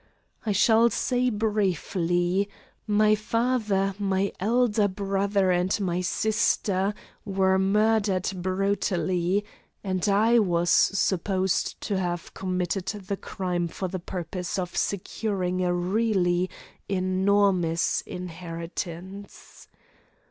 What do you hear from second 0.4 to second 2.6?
I shall say briefly: